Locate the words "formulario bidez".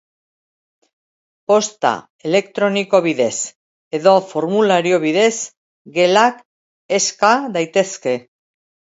4.31-5.35